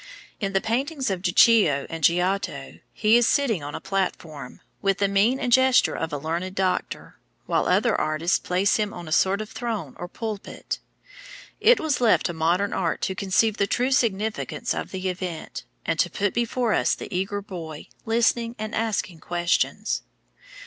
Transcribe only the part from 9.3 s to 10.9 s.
of throne or pulpit.